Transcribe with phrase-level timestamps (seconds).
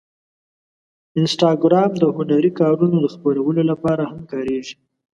[1.19, 4.75] انسټاګرام د هنري کارونو د خپرولو لپاره هم کارېږي.